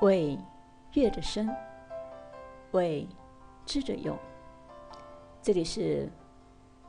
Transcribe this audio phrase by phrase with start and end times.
[0.00, 0.38] 为
[0.94, 1.54] 悦着身，
[2.70, 3.06] 为
[3.66, 4.16] 知着用。
[5.42, 6.10] 这里是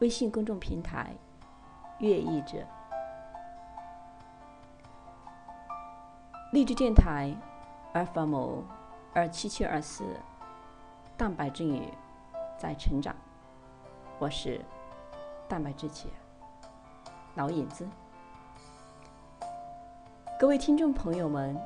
[0.00, 1.14] 微信公众平台
[2.00, 2.58] “悦意者”，
[6.52, 7.34] 励志电台
[7.94, 8.62] FM
[9.14, 10.04] 二七七二四，
[11.16, 11.88] 蛋白质语
[12.58, 13.16] 在成长。
[14.18, 14.60] 我是
[15.48, 16.08] 蛋白质姐
[17.36, 17.88] 老影子。
[20.38, 21.58] 各位听众朋友们、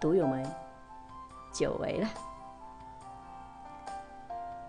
[0.00, 0.46] 读友们，
[1.52, 2.08] 久违了。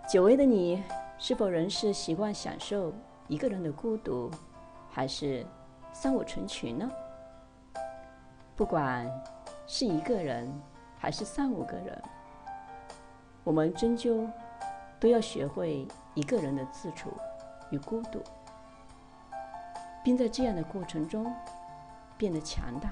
[0.08, 0.84] 久违的你，
[1.20, 2.92] 是否仍是习惯享受
[3.28, 4.32] 一个人的孤独，
[4.90, 5.46] 还是
[5.94, 6.90] 三五成群呢？
[8.56, 9.08] 不管
[9.68, 10.52] 是一个人
[10.98, 12.02] 还是三五个人，
[13.44, 14.28] 我们终究
[15.00, 17.14] 都要学会一个人的自处
[17.70, 18.20] 与孤独，
[20.04, 21.32] 并在这样的过程中
[22.18, 22.92] 变得强大。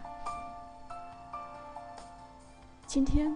[2.87, 3.35] 今天，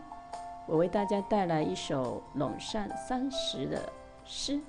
[0.66, 3.92] 我为大家带来一首陇上三十的
[4.24, 4.62] 诗。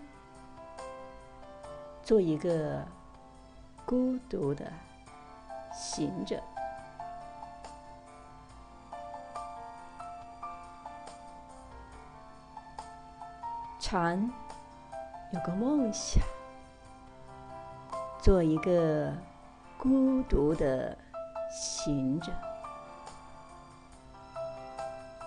[2.02, 2.84] 做一个
[3.86, 4.72] 孤独的
[5.72, 6.42] 行者，
[13.78, 14.28] 常
[15.32, 16.20] 有个梦想，
[18.20, 19.12] 做一个
[19.78, 20.98] 孤独的
[21.52, 22.32] 行者。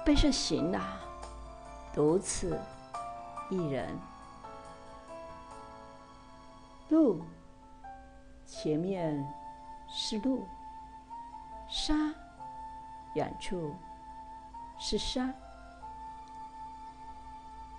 [0.06, 0.80] 背上行囊，
[1.92, 2.62] 独自
[3.50, 3.98] 一人。
[6.90, 7.26] 路，
[8.46, 9.28] 前面
[9.90, 10.46] 是路；
[11.68, 11.96] 沙，
[13.16, 13.76] 远处
[14.78, 15.28] 是沙。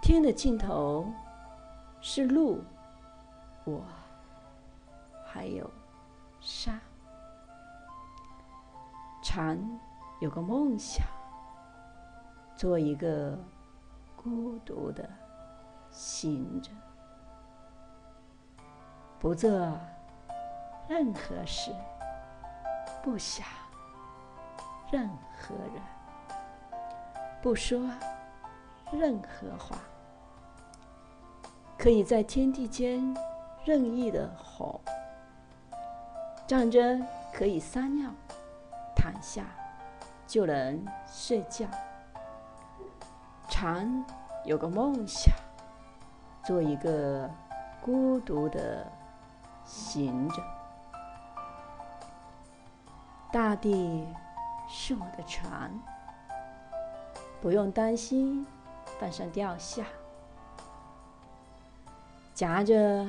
[0.02, 1.06] 天的尽头
[2.00, 2.60] 是路，
[3.64, 3.84] 我
[5.24, 5.70] 还有
[6.40, 6.76] 沙。
[9.22, 9.56] 常
[10.20, 11.06] 有个梦想。
[12.56, 13.38] 做一个
[14.16, 15.06] 孤独的
[15.90, 16.70] 行者，
[19.18, 19.50] 不做
[20.88, 21.70] 任何事，
[23.02, 23.46] 不想
[24.90, 25.06] 任
[25.36, 25.82] 何人，
[27.42, 27.78] 不说
[28.90, 29.76] 任何话，
[31.76, 33.14] 可以在天地间
[33.66, 34.80] 任意的吼，
[36.46, 36.98] 站着
[37.34, 38.10] 可以撒尿，
[38.94, 39.44] 躺下
[40.26, 41.66] 就能睡觉。
[43.48, 44.04] 常
[44.44, 45.34] 有个梦想，
[46.44, 47.30] 做一个
[47.80, 48.86] 孤独的
[49.64, 50.42] 行者。
[53.32, 54.06] 大地
[54.68, 55.70] 是我的船，
[57.40, 58.46] 不用担心
[58.98, 59.84] 翻上掉下。
[62.34, 63.06] 夹着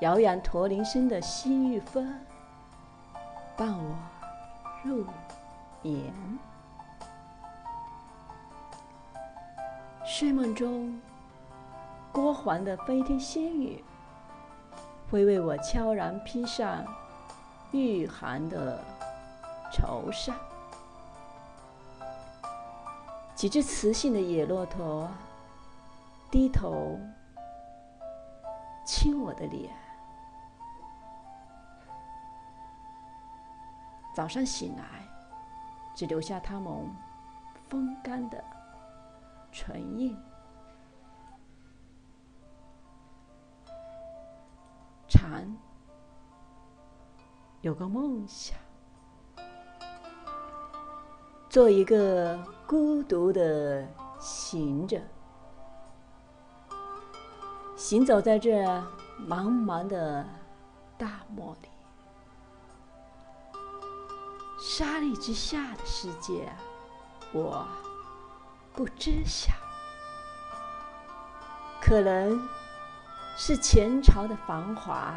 [0.00, 2.18] 遥远驼铃声的西域风，
[3.56, 3.94] 伴我
[4.82, 5.04] 入
[5.82, 6.12] 眠。
[10.04, 11.00] 睡梦中，
[12.12, 13.82] 郭桓的飞天仙羽
[15.10, 16.84] 会为我悄然披上
[17.70, 18.82] 御寒的
[19.72, 20.34] 绸衫。
[23.34, 25.08] 几只雌性的野骆驼
[26.30, 26.98] 低头
[28.84, 29.72] 亲我的脸。
[34.14, 34.84] 早上醒来，
[35.94, 36.94] 只留下它们
[37.68, 38.42] 风干的。
[39.52, 40.16] 唇印，
[45.08, 45.56] 蝉
[47.60, 48.56] 有个梦想，
[51.48, 53.86] 做一个孤独的
[54.18, 55.00] 行者，
[57.76, 58.64] 行走在这
[59.28, 60.24] 茫茫的
[60.96, 61.68] 大漠里，
[64.58, 66.50] 沙砾之下的世界，
[67.32, 67.66] 我。
[68.72, 69.52] 不知晓，
[71.82, 72.48] 可能
[73.36, 75.16] 是前朝的繁华，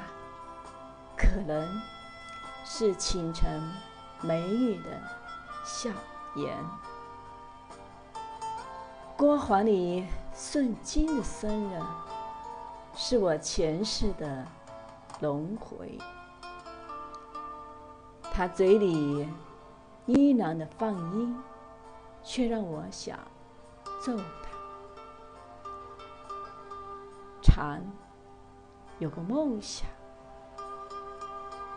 [1.16, 1.82] 可能
[2.66, 3.48] 是倾城
[4.22, 5.02] 美女的
[5.64, 5.90] 笑
[6.36, 6.58] 颜。
[9.16, 10.06] 郭桓里
[10.36, 11.82] 诵经的僧人，
[12.96, 14.46] 是我前世的
[15.22, 15.98] 轮回。
[18.34, 19.30] 他嘴里
[20.06, 21.38] 呢喃的放音，
[22.24, 23.18] 却让我想。
[24.04, 24.50] 揍他！
[27.42, 27.82] 常
[29.00, 29.88] 有个梦想，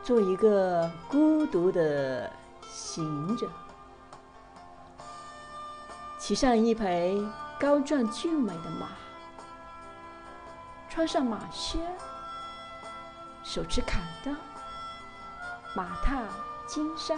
[0.03, 2.29] 做一个孤独的
[2.69, 3.49] 行者，
[6.19, 7.31] 骑上一匹
[7.61, 8.89] 高壮俊美的马，
[10.89, 11.79] 穿上马靴，
[13.45, 14.33] 手持砍刀，
[15.77, 16.25] 马踏
[16.67, 17.17] 金山，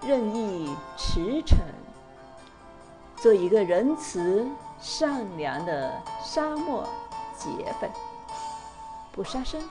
[0.00, 1.54] 任意驰骋。
[3.22, 4.44] 做一个仁慈
[4.80, 6.84] 善良的沙漠
[7.38, 7.88] 劫匪，
[9.12, 9.62] 不杀生，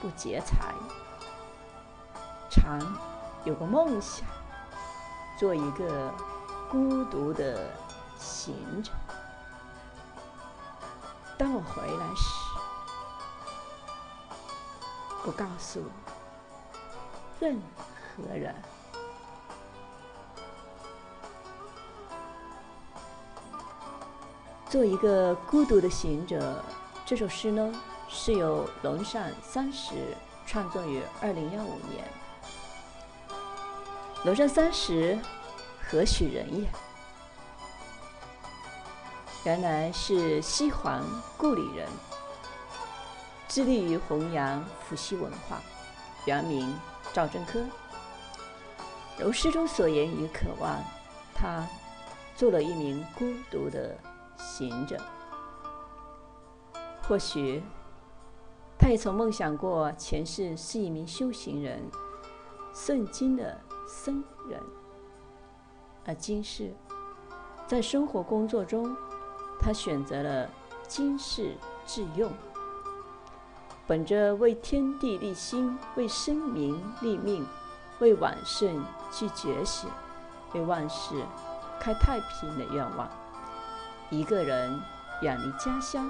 [0.00, 0.72] 不劫财，
[2.48, 2.78] 常
[3.44, 4.24] 有个梦想，
[5.36, 6.14] 做一个
[6.70, 7.68] 孤独的
[8.16, 8.92] 行者。
[11.36, 12.28] 当我回来时，
[15.24, 15.82] 不告诉
[17.40, 17.60] 任
[18.16, 18.54] 何人。
[24.72, 26.64] 做一个孤独的行者，
[27.04, 27.74] 这首诗呢
[28.08, 30.16] 是由龙山三十
[30.46, 32.02] 创作于二零幺五年。
[34.24, 35.18] 龙山三十
[35.78, 36.66] 何许人也？
[39.44, 41.02] 原来是西环
[41.36, 41.86] 故里人，
[43.48, 45.60] 致力于弘扬伏羲文化，
[46.24, 46.74] 原名
[47.12, 47.62] 赵振科。
[49.18, 50.82] 如诗中所言与渴望，
[51.34, 51.62] 他
[52.34, 53.94] 做了一名孤独的。
[54.42, 54.98] 行者，
[57.06, 57.62] 或许
[58.76, 61.80] 他也曾梦想过前世是一名修行人、
[62.74, 63.56] 诵经的
[63.86, 64.60] 僧人，
[66.04, 66.74] 而今世
[67.68, 68.94] 在生活工作中，
[69.60, 70.50] 他选择了
[70.88, 71.54] 经世
[71.86, 72.30] 致用，
[73.86, 77.46] 本着为天地立心、为生民立命、
[78.00, 79.88] 为往圣去觉醒、
[80.52, 81.14] 为万事
[81.80, 83.08] 开太平的愿望。
[84.12, 84.78] 一个人
[85.22, 86.06] 远离家乡，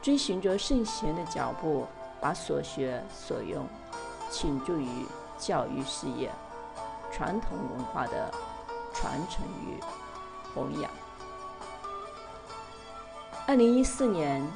[0.00, 1.88] 追寻着圣贤的脚步，
[2.20, 3.66] 把所学所用
[4.30, 5.04] 倾注于
[5.36, 6.30] 教育事业、
[7.10, 8.32] 传统文化的
[8.94, 9.80] 传承与
[10.54, 10.88] 弘扬。
[13.48, 14.46] 二零一四年，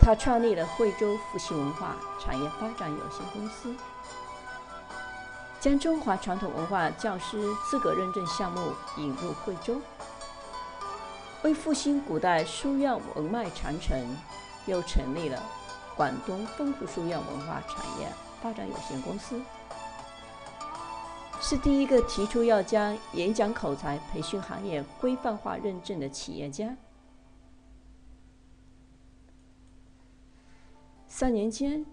[0.00, 3.72] 他创立了惠州复兴文化产业发展有限公司，
[5.60, 7.40] 将中华传统文化教师
[7.70, 9.80] 资格认证项目引入惠州。
[11.42, 13.98] 为复兴古代书院文脉传承，
[14.66, 15.42] 又成立了
[15.96, 18.06] 广东丰富书院文化产业
[18.42, 19.40] 发展有限公司，
[21.40, 26.76] 是第一个提出要将演讲口才培训行业规范化认证的企业家。
[31.08, 31.84] 三年间，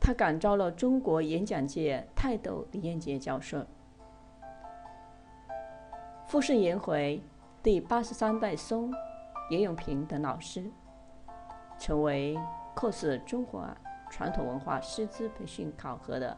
[0.00, 3.66] 他感召了中国演讲界泰斗李彦杰教授，
[6.28, 7.20] 复盛颜回。
[7.62, 8.92] 第八十三代松
[9.48, 10.68] 严永平等老师，
[11.78, 12.36] 成为
[12.74, 13.72] cos 中华
[14.10, 16.36] 传统文化师资培训考核的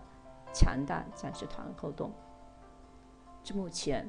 [0.53, 2.11] 强大展示团后盾。
[3.43, 4.07] 至目前，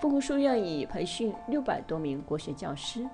[0.00, 3.08] 凤湖书院已培训六百多名国学教师。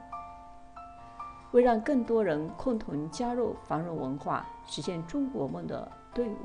[1.50, 6.38] 为让更多人共同加入繁荣文化、实现中国梦的队伍，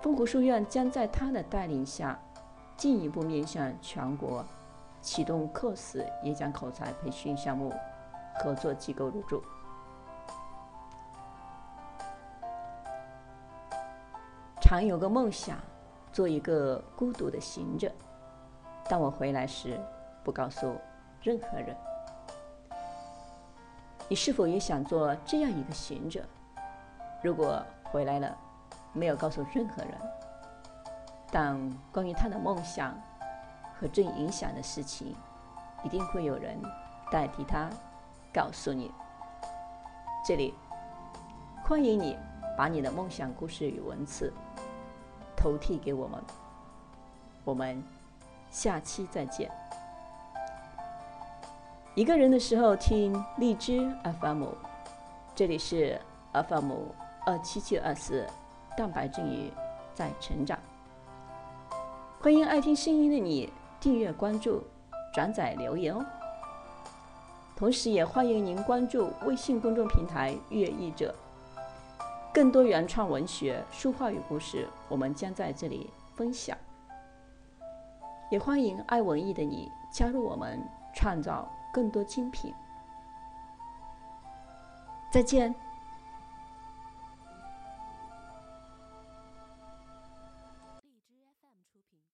[0.00, 2.18] 凤湖书院将在他的带领下。
[2.82, 4.44] 进一步面向全国
[5.00, 7.72] 启动 COS 演讲口才培训项目
[8.40, 9.40] 合作机构入驻。
[14.60, 15.56] 常有个梦想，
[16.12, 17.88] 做一个孤独的行者。
[18.88, 19.80] 当我回来时，
[20.24, 20.76] 不告诉
[21.22, 21.76] 任何人。
[24.08, 26.24] 你是否也想做这样一个行者？
[27.22, 28.36] 如果回来了，
[28.92, 29.92] 没有告诉任何人。
[31.34, 31.58] 但
[31.90, 32.94] 关于他的梦想
[33.74, 35.16] 和正影响的事情，
[35.82, 36.60] 一定会有人
[37.10, 37.70] 代替他
[38.34, 38.92] 告诉你。
[40.24, 40.54] 这里
[41.64, 42.18] 欢迎你
[42.56, 44.30] 把你的梦想故事与文字
[45.34, 46.22] 投递给我们。
[47.44, 47.82] 我们
[48.50, 49.50] 下期再见。
[51.94, 54.44] 一个人的时候听荔枝 FM，
[55.34, 55.98] 这里是
[56.32, 56.72] FM
[57.24, 58.26] 二七七二四，
[58.76, 59.50] 蛋白质与
[59.94, 60.58] 在成长。
[62.22, 64.62] 欢迎爱听声音的你订阅、关注、
[65.12, 66.06] 转载、留言哦。
[67.56, 71.12] 同时，也欢迎您关注微信公众平台“乐译者”，
[72.32, 76.56] 更多原创文学、书画与故事，我们将在这里分享。
[78.30, 80.64] 也欢迎爱文艺的你加入我们，
[80.94, 82.54] 创造更多精品。
[85.10, 85.52] 再见。